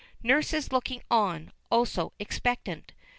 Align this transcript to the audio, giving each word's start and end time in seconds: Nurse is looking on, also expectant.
Nurse 0.23 0.51
is 0.51 0.71
looking 0.71 1.03
on, 1.11 1.51
also 1.69 2.11
expectant. 2.17 2.91